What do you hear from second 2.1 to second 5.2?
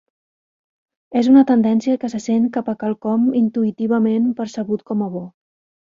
se sent cap a quelcom intuïtivament percebut com a